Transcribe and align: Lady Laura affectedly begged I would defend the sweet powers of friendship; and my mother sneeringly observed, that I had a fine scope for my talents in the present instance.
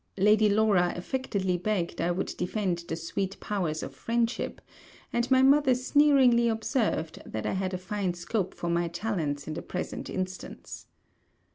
Lady 0.17 0.49
Laura 0.49 0.93
affectedly 0.95 1.57
begged 1.59 2.01
I 2.01 2.09
would 2.09 2.33
defend 2.35 2.79
the 2.87 2.95
sweet 2.95 3.39
powers 3.39 3.83
of 3.83 3.93
friendship; 3.93 4.59
and 5.13 5.29
my 5.29 5.43
mother 5.43 5.75
sneeringly 5.75 6.47
observed, 6.47 7.21
that 7.23 7.45
I 7.45 7.53
had 7.53 7.75
a 7.75 7.77
fine 7.77 8.15
scope 8.15 8.55
for 8.55 8.67
my 8.67 8.87
talents 8.87 9.47
in 9.47 9.53
the 9.53 9.61
present 9.61 10.09
instance. 10.09 10.87